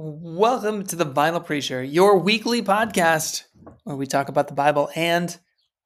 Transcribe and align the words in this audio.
Welcome 0.00 0.86
to 0.86 0.94
the 0.94 1.04
Vinyl 1.04 1.44
Preacher, 1.44 1.82
your 1.82 2.20
weekly 2.20 2.62
podcast 2.62 3.42
where 3.82 3.96
we 3.96 4.06
talk 4.06 4.28
about 4.28 4.46
the 4.46 4.54
Bible 4.54 4.88
and 4.94 5.36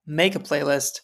make 0.06 0.35
a 0.35 0.38
playlist. 0.38 1.01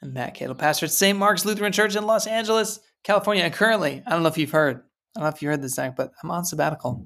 I'm 0.00 0.12
Matt 0.12 0.36
Keadle, 0.36 0.56
pastor 0.56 0.86
at 0.86 0.92
St. 0.92 1.18
Mark's 1.18 1.44
Lutheran 1.44 1.72
Church 1.72 1.96
in 1.96 2.06
Los 2.06 2.28
Angeles, 2.28 2.78
California. 3.02 3.42
And 3.42 3.52
currently, 3.52 4.04
I 4.06 4.10
don't 4.10 4.22
know 4.22 4.28
if 4.28 4.38
you've 4.38 4.52
heard, 4.52 4.84
I 5.16 5.18
don't 5.18 5.24
know 5.24 5.34
if 5.34 5.42
you 5.42 5.48
heard 5.48 5.62
this, 5.62 5.74
Zach, 5.74 5.96
but 5.96 6.12
I'm 6.22 6.30
on 6.30 6.44
sabbatical. 6.44 7.04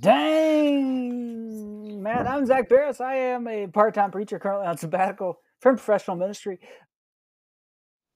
Dang, 0.00 2.02
Matt, 2.02 2.26
I'm 2.26 2.44
Zach 2.44 2.68
Parris. 2.68 3.00
I 3.00 3.14
am 3.14 3.46
a 3.46 3.68
part 3.68 3.94
time 3.94 4.10
preacher 4.10 4.40
currently 4.40 4.66
on 4.66 4.76
sabbatical 4.76 5.38
from 5.60 5.76
professional 5.76 6.16
ministry 6.16 6.58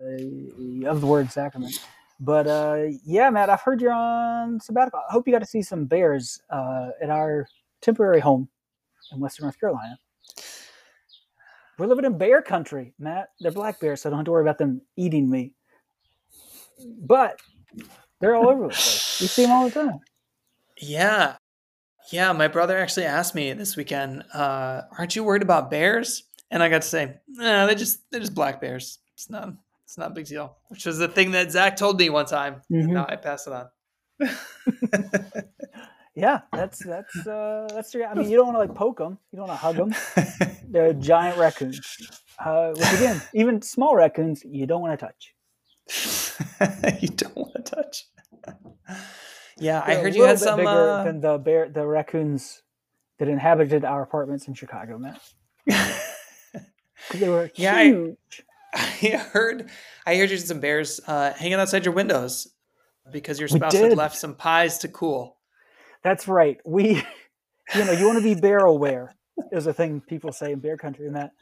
of 0.00 1.00
the 1.00 1.06
word 1.06 1.30
sacrament. 1.30 1.72
But 2.18 2.46
uh, 2.46 2.84
yeah, 3.04 3.28
Matt, 3.30 3.50
I've 3.50 3.60
heard 3.60 3.80
you're 3.80 3.92
on 3.92 4.58
sabbatical. 4.60 5.00
I 5.08 5.12
hope 5.12 5.26
you 5.26 5.32
got 5.32 5.40
to 5.40 5.46
see 5.46 5.62
some 5.62 5.84
bears 5.84 6.40
uh, 6.50 6.88
at 7.02 7.10
our 7.10 7.46
temporary 7.82 8.20
home 8.20 8.48
in 9.12 9.20
Western 9.20 9.44
North 9.44 9.60
Carolina. 9.60 9.98
We're 11.78 11.86
living 11.86 12.06
in 12.06 12.16
bear 12.16 12.40
country, 12.40 12.94
Matt. 12.98 13.28
They're 13.40 13.50
black 13.50 13.80
bears, 13.80 14.00
so 14.00 14.08
I 14.08 14.10
don't 14.10 14.20
have 14.20 14.24
to 14.26 14.32
worry 14.32 14.44
about 14.44 14.56
them 14.56 14.80
eating 14.96 15.28
me. 15.28 15.52
But 17.00 17.38
they're 18.18 18.34
all 18.34 18.48
over 18.48 18.62
the 18.62 18.68
place. 18.68 19.20
You 19.20 19.26
see 19.28 19.42
them 19.42 19.52
all 19.52 19.68
the 19.68 19.74
time. 19.74 20.00
Yeah. 20.80 21.36
Yeah. 22.10 22.32
My 22.32 22.48
brother 22.48 22.78
actually 22.78 23.04
asked 23.04 23.34
me 23.34 23.52
this 23.52 23.76
weekend, 23.76 24.24
uh, 24.32 24.82
aren't 24.98 25.16
you 25.16 25.22
worried 25.22 25.42
about 25.42 25.70
bears? 25.70 26.24
And 26.50 26.62
I 26.62 26.70
got 26.70 26.82
to 26.82 26.88
say, 26.88 27.18
nah, 27.28 27.66
they're 27.66 27.74
just, 27.74 28.10
they're 28.10 28.20
just 28.20 28.34
black 28.34 28.60
bears. 28.60 29.00
It's 29.14 29.28
not, 29.28 29.52
it's 29.86 29.96
not 29.96 30.10
a 30.10 30.14
big 30.14 30.26
deal, 30.26 30.56
which 30.66 30.84
was 30.84 30.98
the 30.98 31.06
thing 31.06 31.30
that 31.30 31.52
Zach 31.52 31.76
told 31.76 31.96
me 31.96 32.10
one 32.10 32.26
time. 32.26 32.60
Mm-hmm. 32.72 32.92
Now 32.92 33.06
I 33.08 33.14
pass 33.14 33.46
it 33.46 33.52
on. 33.52 33.68
yeah, 36.16 36.40
that's 36.52 36.84
that's 36.84 37.24
uh, 37.24 37.68
that's. 37.72 37.94
I 37.94 38.14
mean, 38.14 38.28
you 38.28 38.36
don't 38.36 38.46
want 38.46 38.56
to 38.56 38.58
like 38.58 38.74
poke 38.74 38.98
them. 38.98 39.16
You 39.30 39.38
don't 39.38 39.46
want 39.46 39.60
to 39.60 39.64
hug 39.64 39.76
them. 39.76 39.94
They're 40.68 40.92
giant 40.92 41.38
raccoons. 41.38 41.80
Uh, 42.36 42.70
which 42.70 42.92
again, 42.94 43.22
even 43.34 43.62
small 43.62 43.94
raccoons, 43.94 44.42
you 44.44 44.66
don't 44.66 44.80
want 44.80 44.98
to 44.98 45.06
touch. 45.06 45.34
you 47.00 47.08
don't 47.08 47.36
want 47.36 47.54
to 47.54 47.62
touch. 47.62 48.06
Yeah, 49.56 49.84
They're 49.86 49.98
I 49.98 50.02
heard 50.02 50.16
you 50.16 50.24
had 50.24 50.40
some 50.40 50.56
bigger 50.56 50.68
uh... 50.68 51.04
than 51.04 51.20
the 51.20 51.38
bear, 51.38 51.68
the 51.68 51.86
raccoons 51.86 52.62
that 53.20 53.28
inhabited 53.28 53.84
our 53.84 54.02
apartments 54.02 54.48
in 54.48 54.54
Chicago, 54.54 54.98
man. 54.98 55.16
Cuz 57.08 57.20
they 57.20 57.28
were 57.28 57.52
yeah, 57.54 57.84
huge. 57.84 58.16
I... 58.32 58.42
I 59.02 59.16
heard 59.32 59.70
I 60.04 60.16
heard 60.16 60.30
you 60.30 60.36
some 60.36 60.60
bears 60.60 61.00
uh, 61.06 61.32
hanging 61.32 61.54
outside 61.54 61.84
your 61.84 61.94
windows 61.94 62.48
because 63.10 63.38
your 63.38 63.48
spouse 63.48 63.74
had 63.74 63.96
left 63.96 64.16
some 64.16 64.34
pies 64.34 64.78
to 64.78 64.88
cool. 64.88 65.36
That's 66.02 66.28
right. 66.28 66.58
We, 66.64 67.02
you 67.74 67.84
know, 67.84 67.92
you 67.92 68.06
want 68.06 68.18
to 68.18 68.22
be 68.22 68.38
bear 68.38 68.58
aware 68.58 69.14
is 69.52 69.66
a 69.66 69.72
thing 69.72 70.00
people 70.00 70.32
say 70.32 70.52
in 70.52 70.60
bear 70.60 70.76
country, 70.76 71.06
and 71.06 71.16
that. 71.16 71.32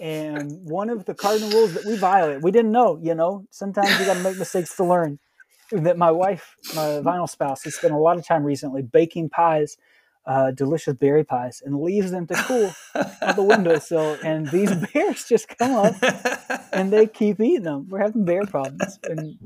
And 0.00 0.52
one 0.62 0.88
of 0.88 1.04
the 1.04 1.14
cardinal 1.14 1.50
rules 1.50 1.74
that 1.74 1.84
we 1.84 1.96
violate, 1.96 2.42
we 2.42 2.50
didn't 2.50 2.72
know. 2.72 2.98
You 3.02 3.14
know, 3.14 3.46
sometimes 3.50 3.98
you 3.98 4.06
got 4.06 4.14
to 4.14 4.22
make 4.22 4.38
mistakes 4.38 4.76
to 4.76 4.84
learn. 4.84 5.18
That 5.72 5.96
my 5.96 6.10
wife, 6.10 6.54
my 6.74 7.00
vinyl 7.00 7.28
spouse, 7.28 7.64
has 7.64 7.74
spent 7.74 7.94
a 7.94 7.98
lot 7.98 8.18
of 8.18 8.26
time 8.26 8.44
recently 8.44 8.82
baking 8.82 9.30
pies 9.30 9.76
uh, 10.26 10.50
delicious 10.52 10.94
berry 10.94 11.24
pies 11.24 11.62
and 11.64 11.80
leaves 11.80 12.10
them 12.10 12.26
to 12.26 12.34
cool 12.34 12.72
on 13.22 13.36
the 13.36 13.42
windowsill. 13.42 14.18
And 14.24 14.48
these 14.48 14.74
bears 14.74 15.24
just 15.24 15.48
come 15.48 15.72
up 15.72 15.94
and 16.72 16.92
they 16.92 17.06
keep 17.06 17.40
eating 17.40 17.62
them. 17.62 17.88
We're 17.88 18.00
having 18.00 18.24
bear 18.24 18.46
problems. 18.46 18.98
And, 19.04 19.38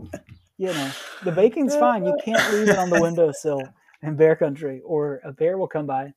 you 0.56 0.68
know, 0.68 0.90
the 1.24 1.32
baking's 1.32 1.76
fine. 1.76 2.04
You 2.04 2.16
can't 2.24 2.52
leave 2.52 2.68
it 2.68 2.78
on 2.78 2.90
the 2.90 3.00
windowsill 3.00 3.62
in 4.02 4.16
bear 4.16 4.36
country 4.36 4.80
or 4.84 5.20
a 5.24 5.32
bear 5.32 5.58
will 5.58 5.68
come 5.68 5.86
by. 5.86 6.12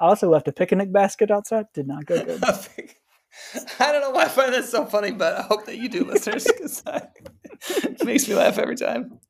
I 0.00 0.06
also 0.06 0.28
left 0.28 0.48
a 0.48 0.52
picnic 0.52 0.92
basket 0.92 1.30
outside. 1.30 1.66
Did 1.74 1.86
not 1.86 2.06
go 2.06 2.24
good. 2.24 2.42
I 3.78 3.92
don't 3.92 4.00
know 4.00 4.10
why 4.10 4.24
I 4.24 4.28
find 4.28 4.52
that 4.54 4.64
so 4.64 4.86
funny, 4.86 5.12
but 5.12 5.36
I 5.36 5.42
hope 5.42 5.66
that 5.66 5.78
you 5.78 5.88
do, 5.88 6.04
listeners, 6.04 6.44
because 6.44 6.82
it 7.68 8.04
makes 8.04 8.28
me 8.28 8.34
laugh 8.34 8.58
every 8.58 8.76
time. 8.76 9.20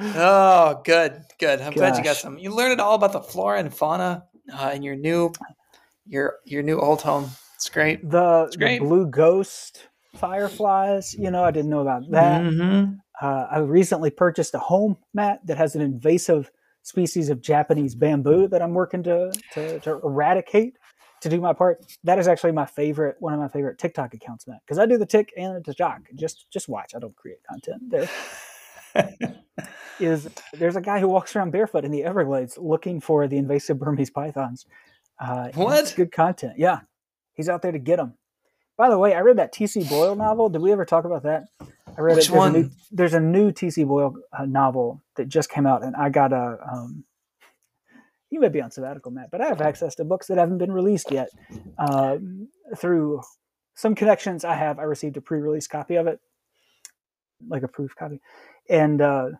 Oh, 0.00 0.80
good, 0.84 1.22
good. 1.38 1.60
I'm 1.60 1.72
Gosh. 1.72 1.74
glad 1.74 1.96
you 1.96 2.04
got 2.04 2.16
some. 2.16 2.38
You 2.38 2.54
learned 2.54 2.72
it 2.72 2.80
all 2.80 2.94
about 2.94 3.12
the 3.12 3.20
flora 3.20 3.58
and 3.58 3.72
fauna 3.72 4.24
uh, 4.52 4.72
in 4.74 4.82
your 4.82 4.96
new, 4.96 5.32
your 6.06 6.36
your 6.44 6.62
new 6.62 6.78
old 6.78 7.02
home. 7.02 7.30
It's 7.56 7.68
great. 7.68 8.08
The, 8.08 8.44
it's 8.46 8.56
great. 8.56 8.80
the 8.80 8.86
blue 8.86 9.06
ghost 9.06 9.88
fireflies. 10.16 11.14
You 11.14 11.30
know, 11.30 11.44
I 11.44 11.50
didn't 11.50 11.70
know 11.70 11.80
about 11.80 12.10
that. 12.10 12.42
Mm-hmm. 12.42 12.94
Uh, 13.20 13.46
I 13.50 13.58
recently 13.58 14.10
purchased 14.10 14.54
a 14.54 14.58
home 14.58 14.96
Matt 15.12 15.46
that 15.46 15.58
has 15.58 15.74
an 15.74 15.82
invasive 15.82 16.50
species 16.82 17.28
of 17.28 17.42
Japanese 17.42 17.94
bamboo 17.94 18.48
that 18.48 18.62
I'm 18.62 18.72
working 18.72 19.02
to 19.02 19.30
to, 19.52 19.80
to 19.80 20.00
eradicate 20.02 20.78
to 21.20 21.28
do 21.28 21.40
my 21.40 21.52
part. 21.52 21.84
That 22.04 22.18
is 22.18 22.26
actually 22.28 22.52
my 22.52 22.66
favorite, 22.66 23.16
one 23.20 23.34
of 23.34 23.40
my 23.40 23.48
favorite 23.48 23.78
TikTok 23.78 24.14
accounts, 24.14 24.46
Matt, 24.46 24.62
because 24.64 24.78
I 24.78 24.86
do 24.86 24.96
the 24.96 25.06
tick 25.06 25.32
and 25.36 25.56
the 25.56 25.60
TikTok. 25.60 26.02
Just 26.14 26.46
just 26.50 26.68
watch. 26.68 26.94
I 26.94 26.98
don't 26.98 27.14
create 27.16 27.38
content 27.48 27.82
there. 27.90 28.08
is 30.00 30.28
there's 30.52 30.76
a 30.76 30.80
guy 30.80 31.00
who 31.00 31.08
walks 31.08 31.34
around 31.36 31.50
barefoot 31.50 31.84
in 31.84 31.90
the 31.90 32.04
Everglades 32.04 32.56
looking 32.58 33.00
for 33.00 33.28
the 33.28 33.36
invasive 33.36 33.78
Burmese 33.78 34.10
pythons. 34.10 34.66
Uh, 35.18 35.50
what? 35.54 35.92
Good 35.96 36.12
content. 36.12 36.54
Yeah. 36.56 36.80
He's 37.34 37.48
out 37.48 37.62
there 37.62 37.72
to 37.72 37.78
get 37.78 37.96
them. 37.96 38.14
By 38.76 38.88
the 38.88 38.98
way, 38.98 39.14
I 39.14 39.20
read 39.20 39.36
that 39.36 39.52
T.C. 39.52 39.84
Boyle 39.84 40.16
novel. 40.16 40.48
Did 40.48 40.62
we 40.62 40.72
ever 40.72 40.86
talk 40.86 41.04
about 41.04 41.24
that? 41.24 41.44
I 41.60 42.00
read 42.00 42.16
Which 42.16 42.28
it. 42.28 42.30
There's 42.30 42.30
one? 42.30 42.54
A 42.54 42.58
new, 42.60 42.70
there's 42.90 43.14
a 43.14 43.20
new 43.20 43.52
T.C. 43.52 43.84
Boyle 43.84 44.14
uh, 44.36 44.46
novel 44.46 45.02
that 45.16 45.28
just 45.28 45.50
came 45.50 45.66
out, 45.66 45.84
and 45.84 45.94
I 45.94 46.08
got 46.08 46.32
a. 46.32 46.56
Um, 46.72 47.04
you 48.30 48.40
may 48.40 48.48
be 48.48 48.62
on 48.62 48.70
sabbatical, 48.70 49.10
Matt, 49.10 49.30
but 49.30 49.40
I 49.42 49.48
have 49.48 49.60
access 49.60 49.96
to 49.96 50.04
books 50.04 50.28
that 50.28 50.38
haven't 50.38 50.58
been 50.58 50.72
released 50.72 51.10
yet. 51.10 51.28
Um, 51.78 52.48
through 52.76 53.20
some 53.74 53.94
connections 53.94 54.44
I 54.44 54.54
have, 54.54 54.78
I 54.78 54.84
received 54.84 55.16
a 55.16 55.20
pre-release 55.20 55.66
copy 55.66 55.96
of 55.96 56.06
it, 56.06 56.20
like 57.48 57.62
a 57.62 57.68
proof 57.68 57.94
copy, 57.96 58.20
and 58.70 59.02
uh, 59.02 59.30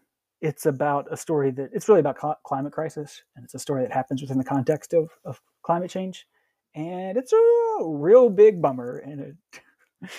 it's 0.41 0.67
about 0.67 1.07
a 1.11 1.17
story 1.17 1.51
that 1.53 1.71
it's 1.73 1.89
really 1.89 2.01
about 2.01 2.21
cl- 2.21 2.39
climate 2.45 2.73
crisis 2.73 3.23
and 3.37 3.45
it's 3.45 3.55
a 3.55 3.59
story 3.59 3.83
that 3.83 3.93
happens 3.93 4.21
within 4.21 4.37
the 4.37 4.45
context 4.45 4.93
of, 4.93 5.11
of 5.25 5.41
climate 5.63 5.91
change. 5.91 6.27
And 6.75 7.17
it's 7.17 7.33
a 7.33 7.85
real 7.85 8.29
big 8.29 8.61
bummer 8.61 8.99
and 8.99 9.21
it 9.21 9.37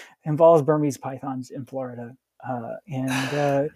involves 0.23 0.63
burmese 0.63 0.97
pythons 0.97 1.51
in 1.51 1.66
florida. 1.66 2.16
Uh, 2.47 2.73
and 2.88 3.33
uh, 3.38 3.67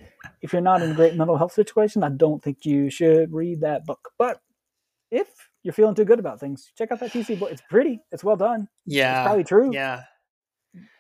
if 0.42 0.52
you're 0.52 0.62
not 0.62 0.82
in 0.82 0.92
a 0.92 0.96
great 0.96 1.14
mental 1.16 1.38
health 1.38 1.54
situation 1.54 2.04
i 2.04 2.10
don't 2.10 2.42
think 2.42 2.66
you 2.66 2.90
should 2.90 3.32
read 3.32 3.62
that 3.62 3.86
book. 3.86 4.10
But 4.18 4.42
if 5.12 5.28
you're 5.62 5.74
feeling 5.74 5.96
too 5.96 6.06
good 6.06 6.20
about 6.20 6.40
things 6.40 6.72
check 6.78 6.92
out 6.92 7.00
that 7.00 7.12
tc 7.12 7.38
book. 7.38 7.52
It's 7.52 7.62
pretty. 7.70 8.02
It's 8.12 8.24
well 8.24 8.36
done. 8.38 8.68
Yeah. 8.86 9.20
it's 9.22 9.28
probably 9.28 9.44
true. 9.44 9.72
Yeah 9.74 10.04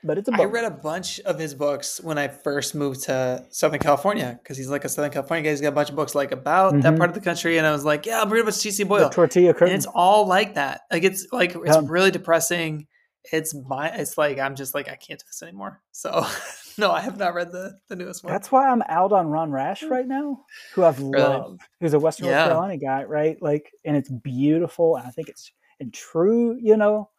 but 0.04 0.18
it's 0.18 0.28
a 0.28 0.32
book. 0.32 0.42
I 0.42 0.46
read 0.46 0.66
a 0.66 0.72
bunch 0.72 1.20
of 1.22 1.40
his 1.40 1.54
books 1.54 2.00
when 2.02 2.18
I 2.18 2.28
first 2.28 2.76
moved 2.76 3.04
to 3.04 3.46
Southern 3.50 3.80
California 3.80 4.40
because 4.42 4.58
he's 4.58 4.70
like 4.70 4.86
a 4.86 4.90
Southern 4.90 5.12
California 5.12 5.44
guy. 5.44 5.52
He's 5.52 5.62
got 5.62 5.70
a 5.70 5.72
bunch 5.72 5.90
of 5.90 5.96
books 5.96 6.16
like 6.16 6.32
about 6.32 6.74
mm-hmm. 6.74 6.82
that 6.82 6.98
part 6.98 7.10
of 7.10 7.16
the 7.16 7.22
country, 7.22 7.58
and 7.58 7.66
I 7.66 7.72
was 7.72 7.86
like, 7.86 8.06
"Yeah, 8.06 8.20
I'll 8.20 8.28
read 8.28 8.42
about 8.42 8.54
T.C. 8.54 8.84
Boyle." 8.84 9.10
The 9.10 9.10
tortilla 9.10 9.54
curtain. 9.54 9.70
And 9.70 9.78
it's 9.78 9.88
all 9.88 10.28
like 10.28 10.56
that. 10.56 10.82
Like 10.92 11.04
it's 11.04 11.28
like 11.32 11.56
it's 11.56 11.78
really 11.90 12.12
depressing. 12.12 12.88
It's 13.32 13.56
my. 13.56 13.90
It's 13.90 14.18
like 14.18 14.40
I'm 14.40 14.56
just 14.56 14.76
like 14.76 14.88
I 14.88 14.96
can't 14.96 15.20
do 15.20 15.26
this 15.28 15.42
anymore. 15.42 15.82
So 15.92 16.26
no, 16.78 16.92
I 16.92 17.02
have 17.02 17.18
not 17.18 17.34
read 17.34 17.52
the 17.52 17.78
the 17.90 17.96
newest 17.96 18.24
one. 18.24 18.32
That's 18.34 18.52
why 18.52 18.70
I'm 18.70 18.84
out 18.88 19.12
on 19.12 19.28
Ron 19.28 19.52
Rash 19.52 19.84
right 19.84 20.08
now, 20.08 20.46
who 20.74 20.84
I've 20.84 21.00
really? 21.00 21.24
loved. 21.24 21.62
Who's 21.82 21.94
a 21.94 22.00
Western 22.00 22.28
yeah. 22.28 22.36
North 22.36 22.48
Carolina 22.50 22.78
guy, 22.78 23.04
right? 23.04 23.38
Like, 23.42 23.72
and 23.84 23.98
it's 23.98 24.10
beautiful, 24.10 24.98
and 24.98 25.08
I 25.08 25.10
think 25.10 25.30
it's 25.30 25.52
and 25.80 25.94
true, 25.94 26.58
you 26.60 26.78
know. 26.78 27.10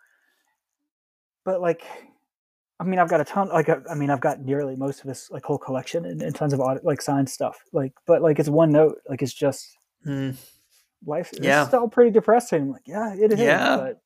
But 1.45 1.61
like 1.61 1.85
I 2.79 2.85
mean, 2.85 2.99
I've 2.99 3.09
got 3.09 3.21
a 3.21 3.25
ton. 3.25 3.49
Like, 3.49 3.69
I 3.69 3.95
mean, 3.95 4.11
I've 4.11 4.21
got 4.21 4.41
nearly 4.41 4.77
most 4.77 5.01
of 5.01 5.09
his 5.09 5.29
like 5.31 5.45
whole 5.45 5.59
collection 5.59 6.05
and, 6.05 6.21
and 6.21 6.35
tons 6.35 6.53
of 6.53 6.61
audit, 6.61 6.85
like 6.85 7.01
signed 7.01 7.29
stuff. 7.29 7.59
Like, 7.73 7.93
but 8.07 8.21
like 8.23 8.39
it's 8.39 8.49
one 8.49 8.71
note. 8.71 8.99
Like, 9.09 9.23
it's 9.23 9.33
just 9.33 9.77
mm. 10.07 10.37
life. 11.07 11.33
Yeah, 11.41 11.63
it's 11.63 11.69
still 11.69 11.89
pretty 11.89 12.11
depressing. 12.11 12.71
Like, 12.71 12.83
yeah, 12.87 13.15
it 13.15 13.33
is. 13.33 13.41
Yeah. 13.41 13.77
But 13.77 14.01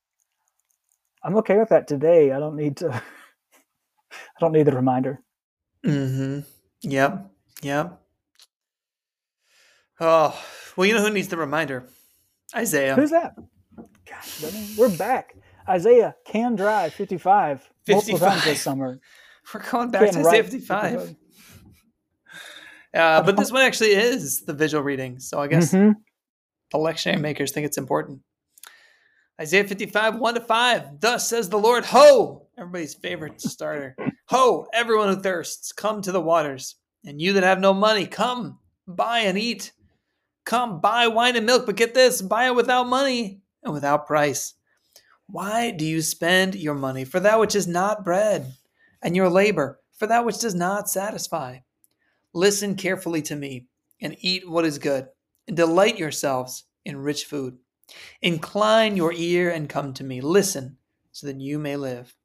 I'm 1.24 1.36
okay 1.38 1.58
with 1.58 1.70
that 1.70 1.88
today. 1.88 2.32
I 2.32 2.38
don't 2.38 2.56
need 2.56 2.76
to. 2.78 2.90
I 4.12 4.40
don't 4.40 4.52
need 4.52 4.66
the 4.66 4.72
reminder. 4.72 5.20
Hmm. 5.84 6.40
Yep. 6.82 7.26
Yep. 7.62 8.00
Oh 10.00 10.44
well, 10.76 10.86
you 10.86 10.94
know 10.94 11.02
who 11.02 11.10
needs 11.10 11.28
the 11.28 11.36
reminder? 11.36 11.84
Isaiah. 12.54 12.94
Who's 12.94 13.10
that? 13.10 13.34
Gosh, 14.06 14.42
we're 14.76 14.96
back. 14.96 15.34
Isaiah 15.68 16.14
can 16.24 16.56
drive 16.56 16.94
55, 16.94 17.68
55. 17.86 17.94
multiple 17.94 18.18
times 18.18 18.44
this 18.44 18.62
summer. 18.62 19.00
We're 19.54 19.62
going 19.70 19.90
back 19.90 20.10
can 20.10 20.22
to 20.22 20.28
Isaiah 20.28 20.44
55. 20.44 21.16
Uh, 22.92 23.22
but 23.22 23.36
this 23.36 23.52
one 23.52 23.62
actually 23.62 23.90
is 23.90 24.42
the 24.42 24.52
visual 24.52 24.82
reading. 24.82 25.18
So 25.20 25.40
I 25.40 25.46
guess 25.46 25.72
mm-hmm. 25.72 25.92
the 26.72 26.78
lectionary 26.78 27.20
makers 27.20 27.52
think 27.52 27.66
it's 27.66 27.78
important. 27.78 28.20
Isaiah 29.40 29.64
55, 29.64 30.16
1 30.16 30.34
to 30.34 30.40
5. 30.40 31.00
Thus 31.00 31.28
says 31.28 31.48
the 31.48 31.58
Lord, 31.58 31.84
Ho! 31.86 32.48
Everybody's 32.58 32.94
favorite 32.94 33.40
starter. 33.40 33.96
Ho! 34.26 34.66
Everyone 34.74 35.08
who 35.08 35.20
thirsts, 35.20 35.72
come 35.72 36.02
to 36.02 36.12
the 36.12 36.20
waters. 36.20 36.76
And 37.06 37.20
you 37.20 37.32
that 37.34 37.44
have 37.44 37.60
no 37.60 37.72
money, 37.72 38.06
come, 38.06 38.58
buy 38.86 39.20
and 39.20 39.38
eat. 39.38 39.72
Come 40.44 40.80
buy 40.80 41.06
wine 41.06 41.36
and 41.36 41.46
milk, 41.46 41.64
but 41.64 41.76
get 41.76 41.94
this 41.94 42.20
buy 42.20 42.46
it 42.46 42.54
without 42.54 42.88
money 42.88 43.40
and 43.62 43.72
without 43.72 44.06
price. 44.06 44.54
Why 45.32 45.70
do 45.70 45.84
you 45.84 46.02
spend 46.02 46.56
your 46.56 46.74
money 46.74 47.04
for 47.04 47.20
that 47.20 47.38
which 47.38 47.54
is 47.54 47.68
not 47.68 48.04
bread, 48.04 48.52
and 49.00 49.14
your 49.14 49.28
labor 49.28 49.80
for 49.96 50.08
that 50.08 50.24
which 50.24 50.40
does 50.40 50.56
not 50.56 50.90
satisfy? 50.90 51.58
Listen 52.32 52.74
carefully 52.74 53.22
to 53.22 53.36
me 53.36 53.66
and 54.02 54.16
eat 54.18 54.48
what 54.48 54.64
is 54.64 54.78
good, 54.78 55.06
and 55.46 55.56
delight 55.56 55.98
yourselves 55.98 56.64
in 56.84 56.96
rich 56.96 57.26
food. 57.26 57.58
Incline 58.22 58.96
your 58.96 59.12
ear 59.12 59.50
and 59.50 59.68
come 59.68 59.94
to 59.94 60.04
me. 60.04 60.20
Listen, 60.20 60.78
so 61.12 61.28
that 61.28 61.40
you 61.40 61.60
may 61.60 61.76
live. 61.76 62.16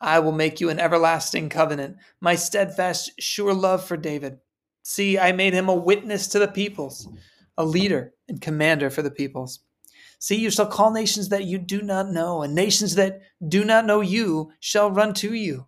I 0.00 0.18
will 0.18 0.32
make 0.32 0.60
you 0.60 0.70
an 0.70 0.80
everlasting 0.80 1.50
covenant, 1.50 1.98
my 2.20 2.34
steadfast, 2.34 3.12
sure 3.20 3.54
love 3.54 3.84
for 3.84 3.96
David. 3.96 4.38
See, 4.82 5.18
I 5.18 5.30
made 5.30 5.54
him 5.54 5.68
a 5.68 5.74
witness 5.74 6.26
to 6.28 6.40
the 6.40 6.48
peoples, 6.48 7.08
a 7.56 7.64
leader 7.64 8.12
and 8.28 8.40
commander 8.40 8.90
for 8.90 9.02
the 9.02 9.10
peoples. 9.10 9.60
See, 10.18 10.36
you 10.36 10.50
shall 10.50 10.66
call 10.66 10.90
nations 10.90 11.28
that 11.28 11.44
you 11.44 11.58
do 11.58 11.82
not 11.82 12.10
know, 12.10 12.42
and 12.42 12.54
nations 12.54 12.94
that 12.94 13.20
do 13.46 13.64
not 13.64 13.86
know 13.86 14.00
you 14.00 14.52
shall 14.60 14.90
run 14.90 15.14
to 15.14 15.34
you, 15.34 15.66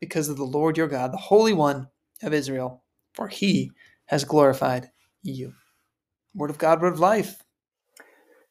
because 0.00 0.28
of 0.28 0.36
the 0.36 0.44
Lord 0.44 0.76
your 0.76 0.88
God, 0.88 1.12
the 1.12 1.18
Holy 1.18 1.52
One 1.52 1.88
of 2.22 2.32
Israel, 2.32 2.82
for 3.14 3.28
he 3.28 3.72
has 4.06 4.24
glorified 4.24 4.90
you. 5.22 5.52
Word 6.34 6.50
of 6.50 6.58
God, 6.58 6.80
word 6.80 6.94
of 6.94 7.00
life. 7.00 7.42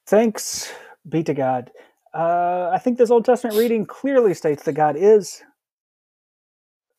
Thanks 0.08 0.72
be 1.08 1.24
to 1.24 1.34
God. 1.34 1.72
Uh, 2.14 2.70
I 2.74 2.80
think 2.80 2.98
this 2.98 3.12
Old 3.12 3.26
Testament 3.26 3.58
reading 3.58 3.86
clearly 3.86 4.34
states 4.34 4.64
that 4.64 4.74
God 4.74 4.96
is 4.98 5.42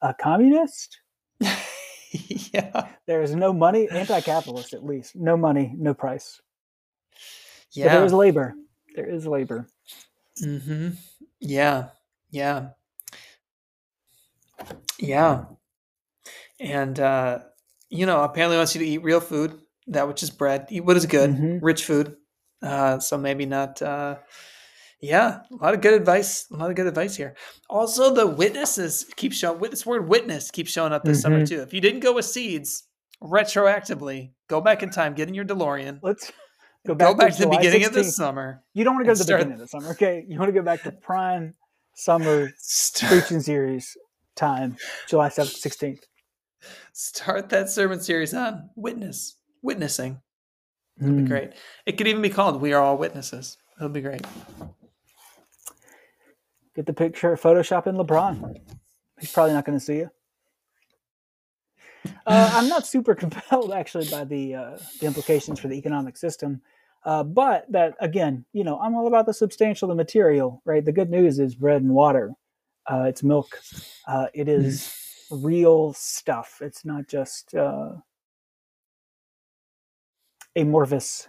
a 0.03 0.15
communist. 0.15 1.01
yeah. 2.11 2.89
There 3.07 3.23
is 3.23 3.35
no 3.35 3.53
money, 3.53 3.89
anti 3.91 4.21
capitalist 4.21 4.73
at 4.73 4.85
least. 4.85 5.17
No 5.17 5.37
money, 5.37 5.75
no 5.77 5.95
price. 5.95 6.41
Yeah. 7.73 7.87
But 7.87 7.93
there 7.95 8.05
is 8.05 8.13
labor. 8.13 8.55
There 8.97 9.07
is 9.09 9.27
labor. 9.27 9.69
Mm-hmm. 10.43 10.91
Yeah. 11.41 11.89
Yeah. 12.31 12.71
Yeah. 14.99 15.45
And, 16.59 16.99
uh, 17.01 17.39
you 17.89 18.07
know, 18.07 18.23
apparently 18.23 18.57
wants 18.57 18.75
you 18.75 18.81
to 18.81 18.87
eat 18.87 19.03
real 19.03 19.21
food, 19.21 19.59
that 19.89 20.07
which 20.07 20.23
is 20.23 20.31
bread, 20.31 20.67
eat 20.71 20.85
what 20.85 20.97
is 20.97 21.07
good, 21.07 21.31
Mhm. 21.31 21.59
rich 21.63 21.85
food. 21.85 22.17
Uh, 22.63 22.99
so 22.99 23.17
maybe 23.17 23.47
not, 23.47 23.81
uh, 23.81 24.19
yeah, 25.01 25.41
a 25.51 25.55
lot 25.57 25.73
of 25.73 25.81
good 25.81 25.95
advice. 25.95 26.47
A 26.51 26.57
lot 26.57 26.69
of 26.71 26.77
good 26.77 26.87
advice 26.87 27.17
here. 27.17 27.35
Also, 27.71 28.13
the 28.13 28.27
witnesses 28.27 29.07
keep 29.17 29.33
showing. 29.33 29.59
This 29.71 29.87
word 29.87 30.07
"witness" 30.09 30.51
keeps 30.51 30.71
showing 30.71 30.93
up 30.93 31.05
this 31.05 31.23
summer 31.23 31.41
Mhm. 31.41 31.49
too. 31.49 31.63
If 31.63 31.73
you 31.73 31.81
didn't 31.81 32.01
go 32.01 32.13
with 32.13 32.27
seeds, 32.27 32.85
retroactively, 33.23 34.33
go 34.49 34.61
back 34.61 34.83
in 34.83 34.91
time, 34.91 35.15
get 35.15 35.29
in 35.29 35.35
your 35.35 35.45
DeLorean, 35.47 36.01
Let's 36.03 36.31
go 36.87 36.95
go 36.95 37.15
back, 37.15 37.17
back, 37.17 37.31
to, 37.33 37.37
to 37.39 37.45
the 37.45 37.57
beginning 37.57 37.85
of 37.85 37.93
the 37.93 38.05
summer. 38.05 38.63
You 38.75 38.85
don't 38.85 38.95
want 38.95 39.05
to 39.07 39.09
go 39.11 39.15
to 39.15 39.19
the 39.19 39.25
start- 39.25 39.41
beginning 39.41 39.55
of 39.55 39.61
the 39.61 39.69
summer, 39.69 39.91
okay? 39.91 40.25
You 40.29 40.39
want 40.39 40.49
to 40.49 40.53
go 40.53 40.63
back 40.63 40.83
to 40.85 40.93
prime 40.93 41.55
summer 41.95 42.51
Start, 42.59 43.13
preaching 43.13 43.41
series 43.41 43.97
time, 44.37 44.77
July 45.09 45.29
7th, 45.29 45.61
16th. 45.67 46.03
start 46.93 47.49
that 47.51 47.69
sermon 47.71 48.01
series 48.01 48.33
on 48.35 48.71
witness, 48.77 49.37
witnessing. 49.63 50.21
It'll 51.01 51.13
be 51.15 51.23
Mm. 51.23 51.29
great. 51.29 51.53
It 51.87 51.93
could 51.93 52.07
even 52.09 52.21
be 52.23 52.29
called 52.31 52.61
"We 52.61 52.73
Are 52.75 52.83
All 52.83 52.97
Witnesses." 52.99 53.57
It'll 53.79 53.89
be 53.89 54.03
great. 54.03 54.21
Get 56.77 56.87
the 56.87 56.93
picture, 56.93 57.35
Photoshop 57.37 57.87
in 57.87 57.97
LeBron. 57.97 58.55
He's 59.19 59.33
probably 59.33 59.55
not 59.55 59.65
going 59.65 59.79
to 59.79 59.85
see 59.85 59.97
you. 59.97 60.11
Uh, 62.27 62.51
I'm 62.55 62.69
not 62.69 62.87
super 62.87 63.15
compelled 63.15 63.73
actually 63.73 64.09
by 64.11 64.25
the 64.25 64.55
uh, 64.55 64.79
the 65.01 65.07
implications 65.07 65.61
for 65.61 65.69
the 65.69 65.77
economic 65.77 66.17
system, 66.17 66.61
uh, 67.05 67.23
but 67.23 67.71
that 67.71 67.95
again, 68.01 68.45
you 68.53 68.65
know, 68.65 68.79
I'm 68.79 68.95
all 68.95 69.07
about 69.07 69.27
the 69.27 69.35
substantial, 69.35 69.89
the 69.89 69.95
material, 69.95 70.63
right? 70.65 70.85
The 70.85 70.93
good 70.93 71.11
news 71.11 71.39
is 71.39 71.55
bread 71.55 71.83
and 71.83 71.93
water. 71.93 72.33
Uh, 72.91 73.05
it's 73.09 73.23
milk. 73.23 73.59
Uh, 74.07 74.27
it 74.35 74.49
is 74.49 74.93
real 75.31 75.93
stuff. 75.93 76.59
It's 76.61 76.85
not 76.85 77.07
just 77.07 77.55
uh, 77.55 77.93
amorphous. 80.57 81.29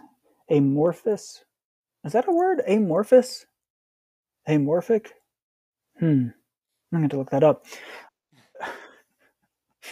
Amorphous? 0.50 1.44
Is 2.04 2.12
that 2.12 2.28
a 2.28 2.32
word? 2.32 2.62
Amorphous? 2.66 3.46
Amorphic? 4.48 5.08
Hmm. 5.98 6.28
I'm 6.92 6.98
going 6.98 7.08
to 7.08 7.16
look 7.16 7.30
that 7.30 7.44
up. 7.44 7.64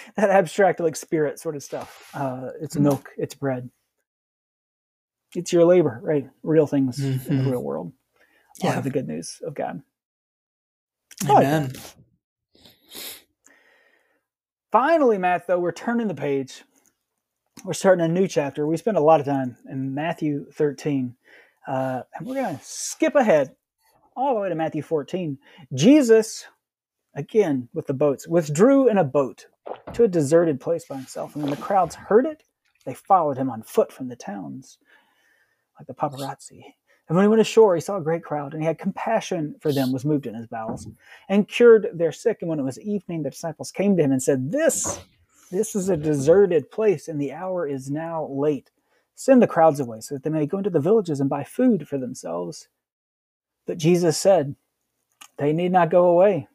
that 0.16 0.30
abstract, 0.30 0.80
like 0.80 0.96
spirit 0.96 1.38
sort 1.38 1.56
of 1.56 1.62
stuff. 1.62 2.10
Uh, 2.14 2.50
it's 2.60 2.76
Mhm. 2.76 2.82
milk, 2.82 3.10
it's 3.16 3.34
bread. 3.34 3.70
It's 5.34 5.52
your 5.52 5.64
labor, 5.64 6.00
right? 6.02 6.28
Real 6.42 6.66
things 6.66 7.00
in 7.00 7.36
Mhm. 7.36 7.38
the 7.38 7.50
real 7.50 7.62
world. 7.62 7.92
Yeah. 8.62 8.78
Are 8.78 8.82
the 8.82 8.90
good 8.90 9.08
news 9.08 9.40
of 9.46 9.54
God. 9.54 9.82
Amen. 11.28 11.72
Finally, 14.72 15.18
Matt, 15.18 15.46
though, 15.46 15.58
we're 15.60 15.72
turning 15.72 16.08
the 16.08 16.14
page. 16.14 16.64
We're 17.64 17.74
starting 17.74 18.04
a 18.04 18.08
new 18.08 18.28
chapter. 18.28 18.66
We 18.66 18.76
spent 18.76 18.96
a 18.96 19.00
lot 19.02 19.20
of 19.20 19.26
time 19.26 19.56
in 19.68 19.94
Matthew 19.94 20.50
13, 20.52 21.16
uh, 21.66 22.02
and 22.14 22.26
we're 22.26 22.34
going 22.36 22.58
to 22.58 22.64
skip 22.64 23.14
ahead 23.14 23.56
all 24.16 24.34
the 24.34 24.40
way 24.40 24.48
to 24.48 24.54
Matthew 24.54 24.82
14. 24.82 25.38
Jesus, 25.74 26.46
again 27.14 27.68
with 27.74 27.86
the 27.86 27.94
boats, 27.94 28.28
withdrew 28.28 28.88
in 28.88 28.98
a 28.98 29.04
boat 29.04 29.46
to 29.94 30.04
a 30.04 30.08
deserted 30.08 30.60
place 30.60 30.84
by 30.84 30.96
himself. 30.96 31.34
And 31.34 31.42
when 31.42 31.50
the 31.50 31.56
crowds 31.56 31.94
heard 31.94 32.26
it, 32.26 32.42
they 32.84 32.94
followed 32.94 33.36
him 33.36 33.50
on 33.50 33.62
foot 33.62 33.92
from 33.92 34.08
the 34.08 34.16
towns, 34.16 34.78
like 35.78 35.86
the 35.86 35.94
paparazzi. 35.94 36.74
And 37.08 37.16
when 37.16 37.24
he 37.24 37.28
went 37.28 37.40
ashore, 37.40 37.74
he 37.74 37.80
saw 37.80 37.96
a 37.96 38.02
great 38.02 38.22
crowd, 38.22 38.52
and 38.52 38.62
he 38.62 38.66
had 38.66 38.78
compassion 38.78 39.56
for 39.60 39.72
them, 39.72 39.92
was 39.92 40.04
moved 40.04 40.26
in 40.26 40.34
his 40.34 40.46
bowels, 40.46 40.86
and 41.28 41.48
cured 41.48 41.88
their 41.92 42.12
sick. 42.12 42.38
And 42.40 42.48
when 42.48 42.60
it 42.60 42.64
was 42.64 42.78
evening, 42.78 43.24
the 43.24 43.30
disciples 43.30 43.72
came 43.72 43.96
to 43.96 44.02
him 44.02 44.12
and 44.12 44.22
said, 44.22 44.52
This, 44.52 45.00
this 45.50 45.74
is 45.74 45.88
a 45.88 45.96
deserted 45.96 46.70
place, 46.70 47.08
and 47.08 47.20
the 47.20 47.32
hour 47.32 47.66
is 47.66 47.90
now 47.90 48.28
late. 48.30 48.70
Send 49.16 49.42
the 49.42 49.48
crowds 49.48 49.80
away 49.80 50.00
so 50.00 50.14
that 50.14 50.22
they 50.22 50.30
may 50.30 50.46
go 50.46 50.58
into 50.58 50.70
the 50.70 50.78
villages 50.78 51.20
and 51.20 51.28
buy 51.28 51.42
food 51.42 51.88
for 51.88 51.98
themselves. 51.98 52.68
But 53.66 53.76
Jesus 53.76 54.16
said, 54.16 54.54
They 55.36 55.52
need 55.52 55.72
not 55.72 55.90
go 55.90 56.06
away, 56.06 56.46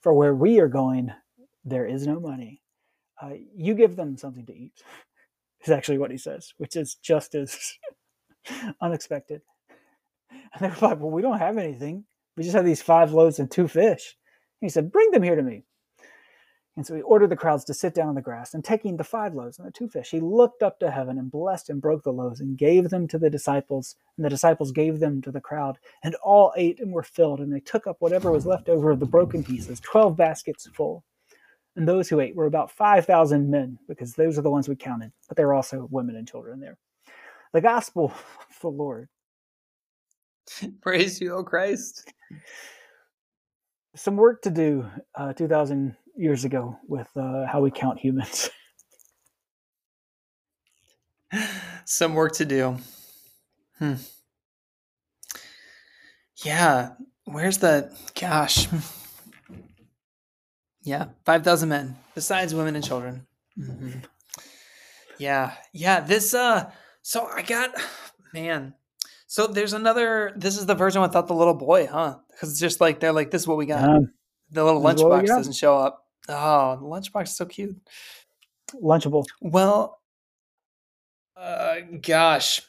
for 0.00 0.12
where 0.12 0.34
we 0.36 0.60
are 0.60 0.68
going, 0.68 1.12
there 1.66 1.84
is 1.84 2.06
no 2.06 2.20
money. 2.20 2.62
Uh, 3.20 3.32
you 3.54 3.74
give 3.74 3.96
them 3.96 4.16
something 4.16 4.46
to 4.46 4.56
eat, 4.56 4.72
is 5.64 5.70
actually 5.70 5.98
what 5.98 6.10
he 6.10 6.18
says, 6.18 6.54
which 6.56 6.76
is 6.76 6.94
just 6.94 7.34
as 7.34 7.58
unexpected. 8.80 9.42
And 10.30 10.62
they 10.62 10.68
were 10.68 10.88
like, 10.88 11.00
Well, 11.00 11.10
we 11.10 11.22
don't 11.22 11.38
have 11.38 11.58
anything. 11.58 12.04
We 12.36 12.44
just 12.44 12.56
have 12.56 12.64
these 12.64 12.82
five 12.82 13.12
loaves 13.12 13.38
and 13.38 13.50
two 13.50 13.68
fish. 13.68 14.16
And 14.60 14.66
he 14.66 14.70
said, 14.70 14.92
Bring 14.92 15.10
them 15.10 15.22
here 15.22 15.36
to 15.36 15.42
me. 15.42 15.64
And 16.76 16.86
so 16.86 16.94
he 16.94 17.00
ordered 17.00 17.30
the 17.30 17.36
crowds 17.36 17.64
to 17.64 17.74
sit 17.74 17.94
down 17.94 18.08
on 18.08 18.14
the 18.14 18.20
grass, 18.20 18.52
and 18.52 18.62
taking 18.62 18.98
the 18.98 19.04
five 19.04 19.34
loaves 19.34 19.58
and 19.58 19.66
the 19.66 19.72
two 19.72 19.88
fish, 19.88 20.10
he 20.10 20.20
looked 20.20 20.62
up 20.62 20.78
to 20.80 20.90
heaven 20.90 21.16
and 21.18 21.30
blessed 21.30 21.70
and 21.70 21.80
broke 21.80 22.04
the 22.04 22.12
loaves 22.12 22.38
and 22.38 22.58
gave 22.58 22.90
them 22.90 23.08
to 23.08 23.18
the 23.18 23.30
disciples, 23.30 23.96
and 24.18 24.26
the 24.26 24.30
disciples 24.30 24.72
gave 24.72 25.00
them 25.00 25.22
to 25.22 25.32
the 25.32 25.40
crowd. 25.40 25.78
And 26.04 26.14
all 26.16 26.52
ate 26.54 26.78
and 26.78 26.92
were 26.92 27.02
filled, 27.02 27.40
and 27.40 27.50
they 27.50 27.60
took 27.60 27.86
up 27.86 27.96
whatever 28.00 28.30
was 28.30 28.44
left 28.44 28.68
over 28.68 28.90
of 28.90 29.00
the 29.00 29.06
broken 29.06 29.42
pieces, 29.42 29.80
twelve 29.80 30.18
baskets 30.18 30.68
full. 30.68 31.02
And 31.76 31.86
those 31.86 32.08
who 32.08 32.20
ate 32.20 32.34
were 32.34 32.46
about 32.46 32.70
5,000 32.70 33.50
men, 33.50 33.78
because 33.86 34.14
those 34.14 34.38
are 34.38 34.42
the 34.42 34.50
ones 34.50 34.68
we 34.68 34.76
counted, 34.76 35.12
but 35.28 35.36
there 35.36 35.46
were 35.46 35.54
also 35.54 35.86
women 35.90 36.16
and 36.16 36.26
children 36.26 36.58
there. 36.58 36.78
The 37.52 37.60
gospel 37.60 38.06
of 38.50 38.60
the 38.60 38.68
Lord. 38.68 39.08
Praise 40.80 41.20
you, 41.20 41.34
O 41.34 41.44
Christ. 41.44 42.12
Some 43.94 44.16
work 44.16 44.42
to 44.42 44.50
do 44.50 44.86
uh, 45.14 45.32
2,000 45.34 45.96
years 46.16 46.44
ago 46.44 46.78
with 46.88 47.08
uh, 47.16 47.46
how 47.46 47.60
we 47.60 47.70
count 47.70 47.98
humans. 47.98 48.50
Some 51.84 52.14
work 52.14 52.32
to 52.34 52.44
do. 52.44 52.78
Hmm. 53.78 53.94
Yeah. 56.44 56.90
Where's 57.24 57.58
the 57.58 57.94
gosh? 58.18 58.66
Yeah, 60.86 61.06
five 61.24 61.42
thousand 61.42 61.68
men 61.68 61.96
besides 62.14 62.54
women 62.54 62.76
and 62.76 62.84
children. 62.84 63.26
Mhm. 63.58 64.04
Yeah, 65.18 65.54
yeah. 65.72 65.98
This 65.98 66.32
uh, 66.32 66.70
so 67.02 67.26
I 67.26 67.42
got 67.42 67.70
man. 68.32 68.74
So 69.26 69.48
there's 69.48 69.72
another. 69.72 70.32
This 70.36 70.56
is 70.56 70.64
the 70.66 70.76
version 70.76 71.02
without 71.02 71.26
the 71.26 71.34
little 71.34 71.54
boy, 71.54 71.88
huh? 71.88 72.18
Because 72.30 72.52
it's 72.52 72.60
just 72.60 72.80
like 72.80 73.00
they're 73.00 73.12
like, 73.12 73.32
this 73.32 73.42
is 73.42 73.48
what 73.48 73.56
we 73.58 73.66
got. 73.66 73.82
Um, 73.82 74.12
the 74.52 74.62
little 74.62 74.80
this 74.80 74.94
is 74.94 75.02
what 75.02 75.10
we 75.10 75.18
lunchbox 75.28 75.36
doesn't 75.36 75.52
show 75.54 75.76
up. 75.76 76.04
Oh, 76.28 76.76
the 76.76 76.82
lunchbox 76.86 77.24
is 77.24 77.36
so 77.36 77.46
cute. 77.46 77.76
Lunchable. 78.80 79.24
Well, 79.40 80.00
uh, 81.36 81.76
gosh. 82.00 82.62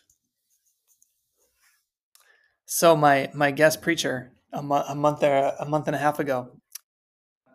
So 2.66 2.96
my 2.96 3.30
my 3.36 3.52
guest 3.52 3.84
preacher 3.84 4.32
a, 4.52 4.64
mo- 4.64 4.86
a 4.88 4.96
month 4.96 5.22
or 5.24 5.54
a 5.60 5.66
month 5.66 5.86
and 5.88 5.96
a 5.96 6.00
half 6.00 6.20
ago 6.20 6.50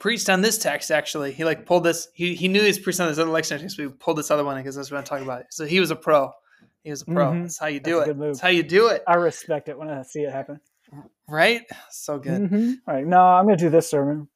preached 0.03 0.29
on 0.29 0.41
this 0.43 0.59
text. 0.59 0.91
Actually, 0.91 1.31
he 1.33 1.45
like 1.45 1.65
pulled 1.65 1.85
this. 1.85 2.09
He 2.13 2.35
he 2.35 2.49
knew 2.49 2.61
he 2.61 2.67
was 2.67 2.79
preaching 2.79 3.03
on 3.05 3.09
this 3.09 3.19
other 3.19 3.31
lecture 3.31 3.57
text, 3.57 3.77
but 3.77 3.85
he 3.85 3.89
pulled 3.89 4.19
this 4.19 4.31
other 4.33 4.45
one 4.45 4.57
because 4.57 4.75
that's 4.75 4.91
what 4.91 4.99
I'm 4.99 5.05
talking 5.05 5.25
about. 5.25 5.45
So 5.51 5.65
he 5.65 5.79
was 5.81 5.91
a 5.93 5.97
pro. 5.97 6.33
He 6.83 6.91
was 6.91 7.03
a 7.03 7.05
pro. 7.07 7.31
Mhm. 7.31 7.43
That's 7.43 7.59
how 7.59 7.69
you 7.69 7.79
That's 7.79 7.89
do 7.89 7.99
a 7.99 8.03
it. 8.03 8.07
good 8.07 8.19
move. 8.19 8.29
That's 8.35 8.41
how 8.41 8.49
you 8.49 8.65
do 8.65 8.89
it. 8.89 9.05
I 9.07 9.15
respect 9.15 9.69
it 9.69 9.79
when 9.79 9.89
I 9.89 10.03
see 10.03 10.23
it 10.23 10.33
happen. 10.33 10.61
Right? 11.29 11.63
So 11.91 12.19
good. 12.19 12.43
Mhm. 12.51 12.75
All 12.87 12.95
right, 12.95 13.07
no, 13.07 13.21
I'm 13.21 13.47
going 13.47 13.57
to 13.57 13.65
do 13.65 13.71
this 13.71 13.89
sermon. 13.89 14.29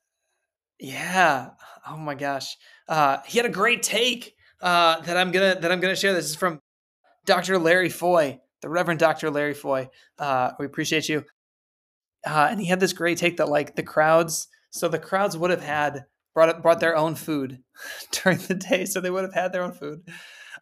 Yeah. 0.79 1.51
Oh 1.89 1.97
my 1.97 2.15
gosh. 2.15 2.57
Uh, 2.89 3.19
he 3.27 3.39
had 3.39 3.47
a 3.47 3.51
great 3.51 3.83
take 3.83 4.37
uh, 4.63 5.01
that 5.01 5.17
I'm 5.17 5.33
gonna 5.33 5.59
that 5.61 5.71
I'm 5.73 5.81
gonna 5.81 5.97
share. 5.97 6.15
This 6.15 6.27
is 6.27 6.37
from 6.37 6.61
Dr. 7.27 7.59
Larry 7.59 7.89
Foy, 7.91 8.41
the 8.63 8.69
Reverend 8.69 9.01
Dr. 9.01 9.31
Larry 9.31 9.55
Foy. 9.55 9.91
Uh, 10.19 10.53
we 10.59 10.65
appreciate 10.67 11.09
you. 11.09 11.25
Uh, 12.27 12.49
and 12.51 12.61
he 12.61 12.67
had 12.67 12.81
this 12.81 12.93
great 12.93 13.19
take 13.19 13.37
that 13.39 13.49
like 13.49 13.75
the 13.77 13.83
crowds. 13.83 14.49
So 14.76 14.88
the 14.88 14.99
crowds 14.99 15.37
would 15.37 15.50
have 15.50 15.62
had 15.62 16.04
brought 16.35 16.62
brought 16.62 16.80
their 16.80 16.97
own 16.97 17.14
food 17.14 17.61
during 18.11 18.38
the 18.38 18.54
day, 18.54 18.85
so 18.85 19.00
they 19.00 19.11
would 19.11 19.25
have 19.25 19.35
had 19.35 19.52
their 19.52 19.62
own 19.62 19.73
food. 19.73 20.02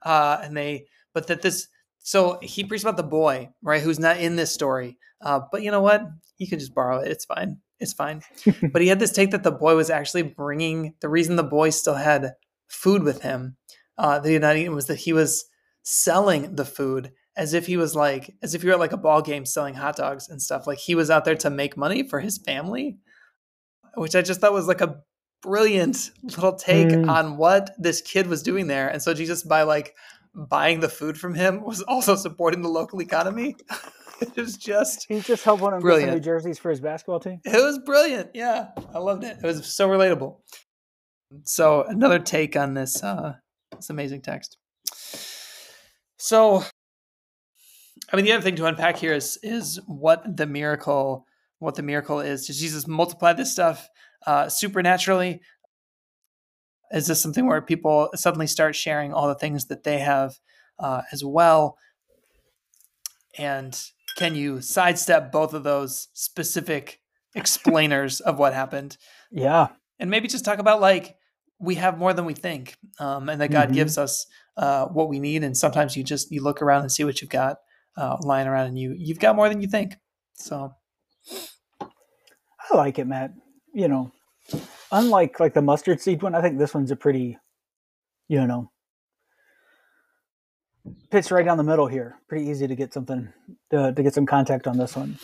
Uh, 0.03 0.39
and 0.43 0.57
they, 0.57 0.87
but 1.13 1.27
that 1.29 1.43
this. 1.43 1.69
So 2.01 2.39
he 2.43 2.65
preached 2.65 2.85
about 2.85 2.99
the 2.99 3.03
boy, 3.03 3.49
right, 3.63 3.81
who's 3.81 3.99
not 3.99 4.19
in 4.19 4.37
this 4.37 4.53
story. 4.53 4.99
Uh, 5.23 5.41
but 5.51 5.63
you 5.63 5.71
know 5.71 5.81
what? 5.81 6.03
You 6.37 6.47
can 6.47 6.59
just 6.59 6.75
borrow 6.75 6.99
it. 6.99 7.11
It's 7.11 7.25
fine. 7.25 7.59
It's 7.81 7.93
fine 7.93 8.23
but 8.73 8.83
he 8.83 8.89
had 8.89 9.01
this 9.01 9.13
take 9.13 9.33
that 9.33 9.43
the 9.43 9.51
boy 9.51 9.75
was 9.75 9.91
actually 9.91 10.23
bringing 10.23 10.95
the 11.01 11.09
reason 11.09 11.37
the 11.37 11.43
boy 11.43 11.71
still 11.71 11.95
had 11.95 12.35
food 12.69 13.03
with 13.03 13.23
him 13.23 13.57
uh 13.99 14.21
that 14.21 14.29
he 14.29 14.35
had 14.35 14.43
not 14.43 14.57
eaten 14.57 14.75
was 14.75 14.87
that 14.87 15.01
he 15.01 15.13
was 15.13 15.45
selling 15.83 16.55
the 16.55 16.65
food 16.65 17.13
as 17.37 17.53
if 17.53 17.67
he 17.67 17.77
was 17.77 17.95
like 17.95 18.35
as 18.43 18.55
if 18.55 18.63
you 18.63 18.69
were 18.69 18.75
at 18.75 18.81
like 18.81 18.93
a 18.93 18.97
ball 18.97 19.21
game 19.21 19.45
selling 19.45 19.75
hot 19.75 19.97
dogs 19.97 20.29
and 20.29 20.41
stuff 20.41 20.67
like 20.67 20.79
he 20.79 20.95
was 20.95 21.11
out 21.11 21.25
there 21.25 21.35
to 21.35 21.51
make 21.51 21.77
money 21.77 22.09
for 22.09 22.21
his 22.21 22.39
family 22.39 22.97
which 23.97 24.15
i 24.17 24.23
just 24.23 24.41
thought 24.41 24.53
was 24.53 24.67
like 24.69 24.81
a 24.81 24.97
brilliant 25.43 26.11
little 26.23 26.55
take 26.55 26.89
Mm. 26.89 27.09
on 27.09 27.37
what 27.37 27.71
this 27.79 28.01
kid 28.01 28.27
was 28.27 28.43
doing 28.43 28.67
there 28.67 28.89
and 28.89 29.03
so 29.03 29.13
jesus 29.15 29.43
by 29.43 29.63
like 29.63 29.95
buying 30.35 30.81
the 30.81 30.89
food 30.89 31.19
from 31.19 31.35
him 31.35 31.63
was 31.63 31.83
also 31.83 32.17
supporting 32.17 32.63
the 32.63 32.69
local 32.69 33.01
economy 33.03 33.55
it 34.21 34.35
was 34.37 34.57
just 34.57 35.05
He 35.09 35.21
just 35.21 35.45
helped 35.45 35.61
one 35.63 35.75
of 35.75 35.83
them 35.83 36.01
get 36.01 36.13
new 36.15 36.21
jerseys 36.21 36.59
for 36.59 36.71
his 36.71 36.81
basketball 36.81 37.21
team. 37.21 37.41
it 37.45 37.63
was 37.63 37.79
brilliant. 37.85 38.31
Yeah, 38.35 38.69
I 38.95 38.99
loved 38.99 39.25
it. 39.25 39.37
It 39.43 39.47
was 39.47 39.67
so 39.67 39.89
relatable. 39.89 40.39
So 41.45 41.83
another 41.83 42.19
take 42.21 42.57
on 42.57 42.75
this 42.75 43.03
uh, 43.03 43.35
this 43.77 43.91
amazing 43.91 44.23
text. 44.23 44.57
So, 46.17 46.63
I 48.13 48.17
mean, 48.17 48.25
the 48.25 48.33
other 48.33 48.43
thing 48.43 48.57
to 48.57 48.67
unpack 48.67 48.97
here 48.97 49.13
is 49.13 49.39
is 49.43 49.81
what 49.87 50.37
the 50.37 50.47
miracle 50.47 51.27
what 51.59 51.75
the 51.75 51.83
miracle 51.83 52.21
is. 52.21 52.47
Does 52.47 52.59
Jesus 52.61 52.87
multiply 52.87 53.33
this 53.33 53.53
stuff 53.53 53.89
uh, 54.27 54.49
supernaturally? 54.49 55.41
Is 56.93 57.07
this 57.07 57.21
something 57.21 57.47
where 57.47 57.61
people 57.63 58.11
suddenly 58.15 58.47
start 58.47 58.77
sharing 58.77 59.13
all 59.13 59.29
the 59.29 59.35
things 59.35 59.67
that 59.67 59.83
they 59.85 59.99
have 59.99 60.35
uh, 60.79 61.03
as 61.13 61.25
well? 61.25 61.77
And 63.39 63.79
can 64.17 64.35
you 64.35 64.61
sidestep 64.61 65.33
both 65.33 65.55
of 65.55 65.65
those 65.65 66.09
specific 66.13 67.01
explainers 67.35 68.21
of 68.21 68.39
what 68.39 68.55
happened? 68.55 68.97
Yeah. 69.31 69.69
And 69.99 70.11
maybe 70.11 70.29
just 70.29 70.45
talk 70.45 70.59
about 70.59 70.81
like 70.81 71.17
we 71.59 71.77
have 71.77 71.99
more 71.99 72.13
than 72.13 72.25
we 72.27 72.35
think, 72.35 72.77
um, 72.99 73.29
and 73.29 73.41
that 73.41 73.51
God 73.51 73.71
Mhm. 73.71 73.75
gives 73.75 73.97
us 73.99 74.27
uh, 74.57 74.87
what 74.87 75.09
we 75.09 75.19
need. 75.19 75.43
And 75.43 75.57
sometimes 75.57 75.97
you 75.97 76.05
just 76.05 76.31
you 76.31 76.43
look 76.43 76.63
around 76.63 76.83
and 76.83 76.93
see 76.93 77.05
what 77.05 77.21
you've 77.21 77.31
got 77.31 77.57
uh, 77.97 78.17
lying 78.21 78.47
around, 78.47 78.67
and 78.69 78.79
you 78.79 78.95
you've 78.97 79.19
got 79.21 79.35
more 79.37 79.49
than 79.49 79.61
you 79.61 79.69
think. 79.69 79.97
So 80.35 80.75
I 82.71 82.77
like 82.77 82.99
it, 82.99 83.07
Matt. 83.07 83.33
You 83.73 83.89
know, 83.89 84.13
unlike 84.93 85.41
like 85.41 85.55
the 85.55 85.63
mustard 85.63 86.01
seed 86.01 86.23
one, 86.23 86.35
I 86.35 86.41
think 86.41 86.59
this 86.59 86.75
one's 86.75 86.91
a 86.91 86.97
pretty, 86.97 87.39
you 88.29 88.47
know, 88.47 88.71
fits 91.11 91.31
right 91.31 91.45
down 91.45 91.57
the 91.59 91.65
middle 91.65 91.87
here. 91.87 92.17
Pretty 92.29 92.47
easy 92.47 92.67
to 92.67 92.75
get 92.75 92.93
something 92.93 93.33
to, 93.71 93.93
to 93.93 94.03
get 94.03 94.15
some 94.15 94.27
contact 94.27 94.67
on 94.67 94.79
this 94.79 94.97
one, 94.97 95.19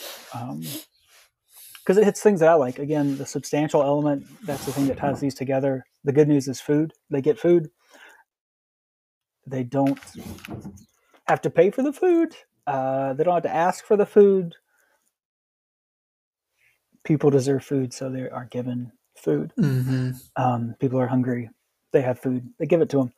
because 1.78 1.97
it 1.97 2.04
hits 2.04 2.20
things 2.20 2.40
that 2.40 2.49
I 2.49 2.54
like. 2.54 2.78
Again, 2.78 3.16
the 3.16 3.26
substantial 3.26 3.82
element 3.82 4.26
that's 4.44 4.66
the 4.66 4.73
thing 4.73 4.87
that 4.88 4.99
ties 4.99 5.20
these 5.20 5.35
together. 5.35 5.85
The 6.04 6.12
good 6.12 6.28
news 6.28 6.49
is 6.49 6.61
food. 6.61 6.92
They 7.11 7.20
get 7.20 7.38
food. 7.38 7.70
They 9.47 9.64
don't 9.64 9.99
have 11.28 11.40
to 11.42 11.50
pay 11.50 11.70
for 11.70 11.82
the 11.82 11.92
food. 11.92 12.35
Uh, 12.66 13.14
they 13.14 13.25
don't 13.25 13.35
have 13.35 13.42
to 13.44 13.54
ask 13.54 13.85
for 13.85 13.97
the 13.97 14.06
food 14.06 14.54
people 17.04 17.30
deserve 17.30 17.64
food, 17.64 17.92
so 17.92 18.11
they 18.11 18.28
are 18.28 18.47
given 18.50 18.92
food. 19.16 19.52
Um, 20.37 20.75
people 20.80 20.99
are 21.00 21.07
hungry, 21.07 21.50
they 21.92 22.02
have 22.02 22.19
food, 22.19 22.49
they 22.59 22.66
give 22.66 22.80
it 22.80 22.88
to 22.90 22.99
them, 22.99 23.12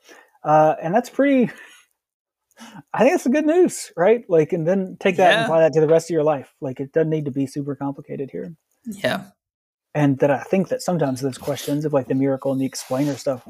uh, 0.45 0.75
and 0.83 0.95
that's 0.95 1.11
pretty. 1.11 1.51
I 2.93 3.01
think 3.01 3.15
it's 3.15 3.27
good 3.27 3.47
news, 3.47 3.93
right? 3.97 4.25
Like, 4.29 4.53
and 4.53 4.67
then 4.67 4.97
take 5.01 5.17
that 5.17 5.33
and 5.33 5.45
apply 5.47 5.61
that 5.61 5.73
to 5.73 5.81
the 5.81 5.89
rest 5.89 6.11
of 6.11 6.15
your 6.15 6.23
life. 6.23 6.55
Like, 6.61 6.79
it 6.81 6.93
doesn't 6.93 7.11
need 7.11 7.25
to 7.25 7.31
be 7.33 7.47
super 7.47 7.75
complicated 7.75 8.31
here. 8.31 8.55
yeah, 8.87 9.25
And 9.95 10.19
that 10.19 10.31
I 10.31 10.43
think 10.43 10.69
that 10.69 10.83
sometimes 10.83 11.21
those 11.21 11.39
questions 11.39 11.85
of 11.85 11.93
like 11.93 12.09
the 12.09 12.15
miracle 12.15 12.53
and 12.53 12.61
the 12.61 12.67
explainer 12.67 13.17
stuff, 13.17 13.49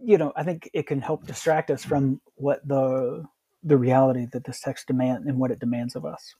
you 0.00 0.18
know, 0.18 0.32
I 0.36 0.44
think 0.44 0.70
it 0.72 0.86
can 0.86 1.00
help 1.00 1.26
distract 1.26 1.70
us 1.70 1.84
from 1.84 2.20
what 2.36 2.66
the 2.66 3.24
the 3.64 3.76
reality 3.76 4.26
that 4.32 4.44
this 4.44 4.60
text 4.60 4.86
demand 4.86 5.24
and 5.26 5.38
what 5.38 5.50
it 5.50 5.58
demands 5.58 5.96
of 5.96 6.04
us. 6.04 6.34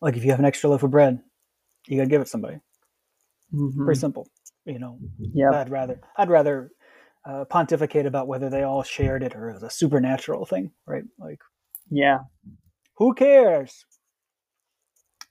Like, 0.00 0.16
if 0.16 0.24
you 0.24 0.30
have 0.30 0.38
an 0.38 0.44
extra 0.44 0.70
loaf 0.70 0.82
of 0.82 0.90
bread, 0.90 1.20
you 1.86 1.96
got 1.96 2.04
to 2.04 2.08
give 2.10 2.20
it 2.22 2.28
somebody. 2.28 2.60
Pretty 3.84 3.98
simple, 3.98 4.28
you 4.66 4.78
know. 4.78 4.98
yeah, 5.18 5.50
I'd 5.50 5.70
rather 5.70 6.00
I'd 6.18 6.28
rather 6.28 6.70
uh, 7.24 7.44
pontificate 7.46 8.04
about 8.06 8.28
whether 8.28 8.50
they 8.50 8.62
all 8.62 8.82
shared 8.82 9.22
it 9.22 9.34
or 9.34 9.48
it 9.48 9.54
was 9.54 9.62
a 9.62 9.70
supernatural 9.70 10.44
thing, 10.44 10.70
right? 10.86 11.04
Like, 11.18 11.40
yeah. 11.90 12.18
who 12.96 13.14
cares? 13.14 13.86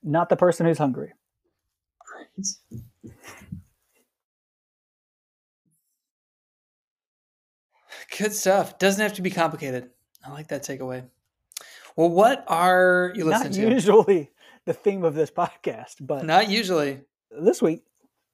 Not 0.03 0.29
the 0.29 0.35
person 0.35 0.65
who's 0.65 0.77
hungry. 0.79 1.13
Good 8.17 8.33
stuff. 8.33 8.79
Doesn't 8.79 9.01
have 9.01 9.13
to 9.13 9.21
be 9.21 9.29
complicated. 9.29 9.89
I 10.25 10.31
like 10.31 10.47
that 10.47 10.63
takeaway. 10.63 11.05
Well, 11.95 12.09
what 12.09 12.45
are 12.47 13.11
you 13.15 13.25
Not 13.25 13.45
listening 13.45 13.69
to? 13.69 13.75
usually 13.75 14.31
the 14.67 14.73
theme 14.73 15.03
of 15.03 15.15
this 15.15 15.31
podcast, 15.41 15.95
but 16.01 16.23
Not 16.25 16.49
usually. 16.49 17.01
this 17.31 17.61
week 17.61 17.81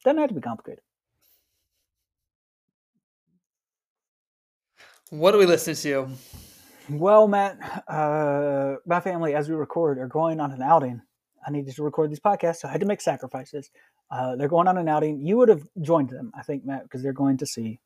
doesn't 0.03 0.17
have 0.17 0.27
to 0.29 0.35
be 0.35 0.41
complicated. 0.41 0.83
What 5.11 5.33
are 5.35 5.37
we 5.37 5.45
listening 5.45 5.75
to? 5.77 6.07
Well, 6.89 7.27
Matt, 7.27 7.57
uh, 7.87 8.75
my 8.85 8.99
family, 8.99 9.35
as 9.35 9.47
we 9.47 9.55
record, 9.55 9.99
are 9.99 10.07
going 10.07 10.39
on 10.39 10.51
an 10.51 10.61
outing. 10.61 11.01
I 11.45 11.51
needed 11.51 11.75
to 11.75 11.83
record 11.83 12.09
these 12.09 12.19
podcasts, 12.19 12.57
so 12.57 12.67
I 12.67 12.71
had 12.71 12.81
to 12.81 12.87
make 12.87 12.99
sacrifices. 12.99 13.69
Uh, 14.11 14.35
they're 14.35 14.47
going 14.49 14.67
on 14.67 14.77
an 14.77 14.89
outing. 14.89 15.21
You 15.21 15.37
would 15.37 15.49
have 15.49 15.63
joined 15.81 16.09
them, 16.09 16.31
I 16.37 16.41
think, 16.41 16.65
Matt, 16.65 16.83
because 16.83 17.03
they're 17.03 17.13
going 17.13 17.37
to 17.37 17.45
see 17.45 17.79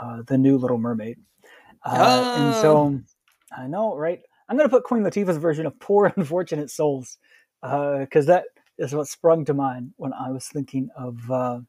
uh, 0.00 0.22
the 0.26 0.38
new 0.38 0.58
Little 0.58 0.78
Mermaid. 0.78 1.18
Uh, 1.84 2.34
And 2.36 2.54
so, 2.56 3.00
I 3.56 3.66
know, 3.66 3.96
right? 3.96 4.20
I'm 4.48 4.56
going 4.56 4.68
to 4.68 4.74
put 4.74 4.84
Queen 4.84 5.02
Latifah's 5.02 5.38
version 5.38 5.64
of 5.66 5.78
"Poor 5.80 6.12
Unfortunate 6.16 6.70
Souls" 6.70 7.16
because 7.62 8.26
that 8.26 8.44
is 8.78 8.94
what 8.94 9.08
sprung 9.08 9.44
to 9.44 9.54
mind 9.54 9.92
when 9.96 10.12
I 10.12 10.30
was 10.30 10.46
thinking 10.46 10.88
of 10.96 11.30
uh, 11.30 11.60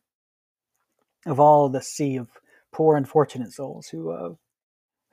of 1.25 1.39
all 1.39 1.69
the 1.69 1.81
sea 1.81 2.17
of 2.17 2.29
poor 2.71 2.95
unfortunate 2.98 3.51
souls 3.51 3.88
who 3.88 4.12
uh, 4.12 4.33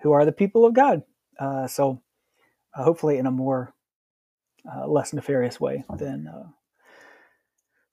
who 0.03 0.13
are 0.13 0.25
the 0.25 0.33
people 0.33 0.65
of 0.65 0.75
God. 0.75 1.03
Uh, 1.39 1.67
so, 1.67 2.01
uh, 2.75 2.83
hopefully, 2.85 3.19
in 3.19 3.27
a 3.27 3.31
more 3.31 3.75
uh, 4.73 4.87
less 4.87 5.13
nefarious 5.13 5.61
way 5.61 5.85
than 5.97 6.29
uh, 6.29 6.49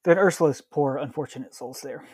than 0.03 0.17
Ursula's 0.17 0.61
poor 0.61 0.97
unfortunate 0.97 1.53
souls 1.53 1.81
there. 1.81 2.05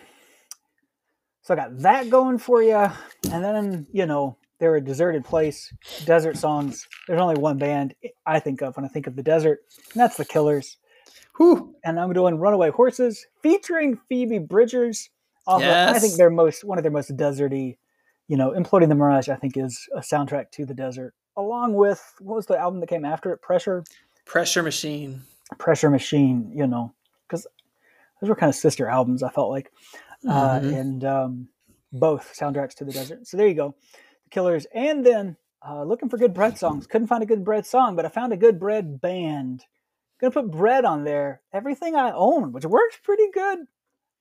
So 1.44 1.54
I 1.54 1.58
got 1.58 1.80
that 1.80 2.10
going 2.10 2.38
for 2.38 2.62
you, 2.62 2.88
and 3.32 3.44
then 3.44 3.88
you 3.92 4.06
know 4.06 4.38
they're 4.62 4.76
a 4.76 4.82
deserted 4.82 5.26
place, 5.26 5.74
desert 6.06 6.38
songs. 6.38 6.88
There's 7.08 7.20
only 7.20 7.36
one 7.42 7.58
band 7.58 7.96
I 8.28 8.40
think 8.40 8.62
of 8.62 8.76
when 8.78 8.86
I 8.86 8.90
think 8.90 9.08
of 9.08 9.16
the 9.16 9.24
desert, 9.24 9.62
and 9.92 10.00
that's 10.00 10.18
the 10.18 10.24
Killers. 10.24 10.78
Whew. 11.38 11.76
And 11.84 12.00
I'm 12.00 12.14
doing 12.14 12.38
"Runaway 12.38 12.70
Horses" 12.70 13.26
featuring 13.42 13.98
Phoebe 14.08 14.38
Bridgers. 14.38 15.10
Off 15.48 15.64
of, 15.64 15.68
I 15.68 15.94
think 15.94 16.12
Yes. 16.12 16.18
their 16.18 16.30
most 16.30 16.64
one 16.64 16.78
of 16.78 16.84
their 16.84 16.92
most 16.92 17.18
deserty, 17.18 17.78
you 18.28 18.38
know, 18.38 18.52
"Imploding 18.52 18.88
the 18.90 18.94
Mirage." 18.96 19.30
I 19.30 19.36
think 19.36 19.58
is 19.58 19.90
a 19.96 20.00
soundtrack 20.02 20.52
to 20.52 20.66
the 20.68 20.76
desert, 20.76 21.16
along 21.36 21.74
with 21.74 22.14
what 22.20 22.36
was 22.36 22.46
the 22.46 22.58
album 22.60 22.80
that 22.82 22.88
came 22.88 23.04
after 23.04 23.34
it? 23.34 23.42
Pressure, 23.42 23.84
Pressure 24.26 24.62
Machine. 24.62 25.24
Pressure 25.58 25.90
Machine. 25.90 26.52
You 26.54 26.68
know, 26.68 26.94
because 27.28 27.48
those 28.22 28.30
were 28.30 28.36
kind 28.36 28.50
of 28.52 28.56
sister 28.56 28.88
albums. 28.88 29.24
I 29.24 29.30
felt 29.30 29.50
like 29.50 29.72
uh, 30.30 30.60
Mhm. 30.60 30.80
and 30.80 31.04
um, 31.06 31.48
both 31.92 32.32
soundtracks 32.40 32.76
to 32.76 32.86
the 32.86 32.92
desert. 32.92 33.26
So 33.26 33.36
there 33.38 33.48
you 33.48 33.56
go, 33.56 33.74
Killers, 34.32 34.66
and 34.74 35.06
then 35.06 35.38
uh, 35.68 35.84
looking 35.84 36.10
for 36.10 36.18
good 36.18 36.34
bread 36.34 36.58
songs. 36.58 36.88
Couldn't 36.88 37.08
find 37.08 37.22
a 37.22 37.28
good 37.28 37.44
bread 37.44 37.66
song, 37.66 37.96
but 37.96 38.06
I 38.06 38.10
found 38.10 38.34
a 38.34 38.38
good 38.38 38.60
bread 38.60 39.00
band. 39.00 39.66
Gonna 40.20 40.32
put 40.32 40.52
bread 40.52 40.86
on 40.86 41.04
there. 41.04 41.42
Everything 41.54 41.96
I 41.96 42.12
own, 42.12 42.52
which 42.52 42.66
works 42.66 42.98
pretty 43.04 43.30
good 43.34 43.60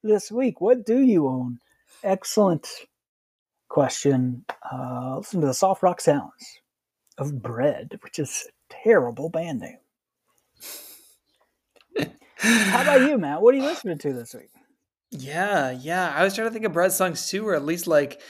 this 0.03 0.31
week. 0.31 0.61
What 0.61 0.85
do 0.85 0.99
you 0.99 1.29
own? 1.29 1.59
Excellent 2.03 2.69
question. 3.69 4.45
Uh, 4.71 5.17
listen 5.19 5.41
to 5.41 5.47
the 5.47 5.55
soft 5.55 5.83
rock 5.83 6.01
sounds 6.01 6.61
of 7.17 7.43
Bread, 7.43 7.99
which 8.03 8.19
is 8.19 8.49
a 8.49 8.75
terrible 8.83 9.29
band 9.29 9.61
name. 9.61 9.79
How 12.39 12.83
about 12.83 13.03
you, 13.03 13.19
Matt? 13.19 13.43
What 13.43 13.55
are 13.55 13.59
you 13.59 13.65
listening 13.65 13.99
to 13.99 14.13
this 14.13 14.35
week? 14.35 14.51
Yeah, 15.13 15.73
yeah. 15.73 16.15
I 16.15 16.23
was 16.23 16.37
trying 16.37 16.47
to 16.47 16.53
think 16.53 16.65
of 16.65 16.73
Bread 16.73 16.93
songs 16.93 17.29
too, 17.29 17.45
or 17.45 17.57
at 17.57 17.65
least 17.65 17.89
like 17.89 18.21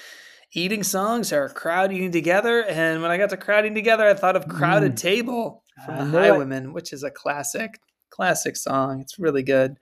eating 0.52 0.82
songs 0.82 1.32
or 1.32 1.48
crowd 1.48 1.92
eating 1.92 2.10
together. 2.12 2.64
And 2.64 3.02
when 3.02 3.10
I 3.10 3.16
got 3.18 3.30
to 3.30 3.36
crowding 3.36 3.74
together, 3.74 4.06
I 4.06 4.14
thought 4.14 4.36
of 4.36 4.48
Crowded 4.48 4.92
Mm. 4.92 4.96
Table 5.00 5.62
from 5.84 6.14
I 6.16 6.30
the 6.30 6.50
it. 6.50 6.72
Which 6.72 6.92
is 6.92 7.02
a 7.02 7.10
classic, 7.10 7.80
classic 8.10 8.56
song. 8.56 9.00
It's 9.00 9.18
really 9.18 9.42
good. 9.42 9.78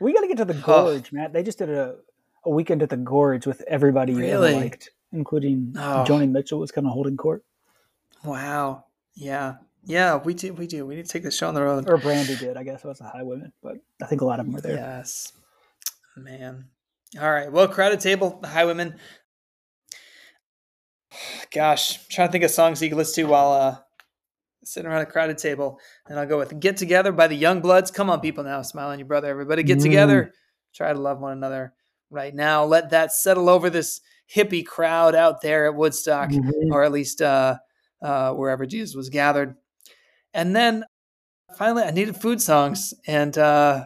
We 0.00 0.12
got 0.12 0.20
to 0.22 0.28
get 0.28 0.36
to 0.38 0.44
the 0.44 0.54
Oh. 0.66 0.84
Gorge, 0.84 1.12
Matt. 1.12 1.32
They 1.32 1.42
just 1.42 1.58
did 1.58 1.70
a, 1.70 1.96
a 2.44 2.50
weekend 2.50 2.82
at 2.82 2.90
the 2.90 2.96
Gorge 2.96 3.46
with 3.46 3.62
everybody 3.68 4.12
you 4.12 4.18
Really? 4.18 4.54
liked, 4.54 4.90
including 5.12 5.74
Oh. 5.78 6.04
Joni 6.06 6.30
Mitchell 6.30 6.58
was 6.58 6.70
kind 6.72 6.86
of 6.86 6.92
holding 6.92 7.16
court, 7.16 7.44
Wow. 8.24 8.84
Yeah. 9.14 9.56
Yeah, 9.86 10.16
we 10.16 10.32
do. 10.32 10.54
We 10.54 10.66
do. 10.66 10.86
We 10.86 10.96
need 10.96 11.04
to 11.04 11.12
take 11.12 11.24
the 11.24 11.30
show 11.30 11.46
on 11.46 11.54
the 11.54 11.62
road. 11.62 11.88
or 11.90 11.98
Brandi 11.98 12.38
did. 12.38 12.56
I 12.56 12.62
guess 12.64 12.82
it 12.82 12.88
was 12.88 12.98
the 12.98 13.04
Highwomen, 13.04 13.52
but 13.62 13.76
I 14.02 14.06
think 14.06 14.22
a 14.22 14.24
lot 14.24 14.40
of 14.40 14.46
them 14.46 14.54
were 14.54 14.62
there. 14.62 14.76
Yes. 14.76 15.32
Man. 16.16 16.70
All 17.20 17.30
right. 17.30 17.50
Well, 17.50 17.68
crowded 17.68 18.00
table, 18.00 18.38
the 18.42 18.48
Highwomen. 18.48 18.98
Gosh, 21.52 21.96
I'm 21.98 22.04
trying 22.10 22.28
to 22.28 22.32
think 22.32 22.44
of 22.44 22.50
songs 22.50 22.82
you 22.82 22.88
can 22.88 22.98
listen 22.98 23.24
to 23.24 23.30
while 23.30 23.52
uh, 23.52 23.76
sitting 24.64 24.90
around 24.90 25.02
a 25.02 25.06
crowded 25.06 25.38
table. 25.38 25.78
And 26.08 26.18
I'll 26.18 26.26
go 26.26 26.38
with 26.38 26.58
Get 26.58 26.76
Together 26.76 27.12
by 27.12 27.28
the 27.28 27.40
Youngbloods. 27.40 27.92
Come 27.94 28.10
on, 28.10 28.20
people 28.20 28.42
now. 28.42 28.62
Smile 28.62 28.88
on 28.88 28.98
your 28.98 29.06
brother. 29.06 29.28
Everybody 29.28 29.62
get 29.62 29.78
Mm. 29.78 29.82
together. 29.82 30.32
Try 30.74 30.92
to 30.92 30.98
love 30.98 31.20
one 31.20 31.32
another 31.32 31.72
right 32.10 32.34
now. 32.34 32.64
Let 32.64 32.90
that 32.90 33.12
settle 33.12 33.48
over 33.48 33.70
this 33.70 34.00
hippie 34.34 34.66
crowd 34.66 35.14
out 35.14 35.40
there 35.40 35.66
at 35.66 35.74
Woodstock, 35.76 36.30
Mhm. 36.30 36.72
or 36.72 36.82
at 36.82 36.90
least 36.90 37.22
uh, 37.22 37.58
uh, 38.02 38.32
wherever 38.32 38.66
Jesus 38.66 38.96
was 38.96 39.08
gathered. 39.08 39.54
And 40.32 40.56
then 40.56 40.84
finally, 41.56 41.84
I 41.84 41.92
needed 41.92 42.16
food 42.16 42.42
songs. 42.42 42.92
And 43.06 43.36
uh, 43.38 43.84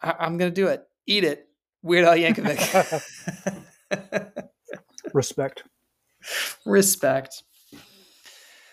I- 0.00 0.14
I'm 0.20 0.36
going 0.38 0.52
to 0.52 0.54
do 0.54 0.68
it. 0.68 0.84
Eat 1.06 1.24
it. 1.24 1.45
Weird 1.86 2.04
Al 2.04 2.16
Yankovic. 2.16 2.60
Respect. 5.14 5.62
Respect. 6.64 7.44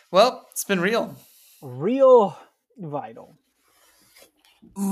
Well, 0.09 0.47
it's 0.51 0.63
been 0.63 0.79
real. 0.79 1.15
Real 1.61 2.35
vital. 2.75 3.35
Not 4.75 4.87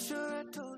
sure 0.00 0.40
I 0.40 0.42
told 0.50 0.69